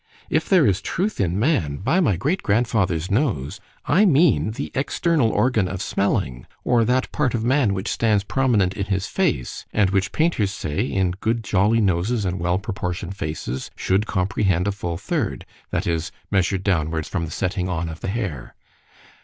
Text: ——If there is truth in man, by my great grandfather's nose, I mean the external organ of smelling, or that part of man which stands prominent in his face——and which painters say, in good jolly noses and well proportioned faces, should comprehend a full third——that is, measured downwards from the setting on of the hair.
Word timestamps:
——If 0.31 0.49
there 0.49 0.65
is 0.65 0.81
truth 0.81 1.19
in 1.21 1.37
man, 1.37 1.75
by 1.77 1.99
my 1.99 2.15
great 2.15 2.41
grandfather's 2.41 3.11
nose, 3.11 3.59
I 3.85 4.03
mean 4.03 4.49
the 4.49 4.71
external 4.73 5.29
organ 5.29 5.67
of 5.67 5.79
smelling, 5.79 6.47
or 6.63 6.83
that 6.85 7.11
part 7.11 7.35
of 7.35 7.43
man 7.43 7.75
which 7.75 7.87
stands 7.87 8.23
prominent 8.23 8.73
in 8.73 8.85
his 8.87 9.05
face——and 9.05 9.91
which 9.91 10.11
painters 10.11 10.49
say, 10.49 10.81
in 10.83 11.11
good 11.11 11.43
jolly 11.43 11.81
noses 11.81 12.25
and 12.25 12.39
well 12.39 12.57
proportioned 12.57 13.15
faces, 13.15 13.69
should 13.75 14.07
comprehend 14.07 14.67
a 14.67 14.71
full 14.71 14.97
third——that 14.97 15.85
is, 15.85 16.11
measured 16.31 16.63
downwards 16.63 17.07
from 17.07 17.25
the 17.25 17.29
setting 17.31 17.69
on 17.69 17.87
of 17.87 17.99
the 17.99 18.07
hair. 18.07 18.55